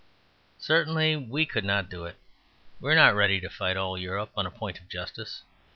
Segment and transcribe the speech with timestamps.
[0.57, 2.15] Certainly we could not do it.
[2.79, 5.43] We are not ready to fight all Europe on a point of justice.